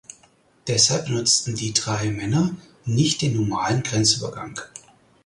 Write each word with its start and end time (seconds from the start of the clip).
Deshalb 0.65 1.05
benutzten 1.05 1.55
die 1.55 1.73
drei 1.73 2.09
Männer 2.09 2.55
nicht 2.85 3.21
den 3.21 3.35
normalen 3.35 3.83
Grenzübergang. 3.83 4.59